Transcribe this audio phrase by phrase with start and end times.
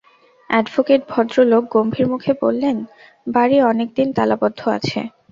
[0.49, 2.77] Advocate ভদ্রলোক গম্ভীর মুখে বললেন,
[3.27, 4.99] বাড়ি অনেক দিন তালাবন্ধ আছে।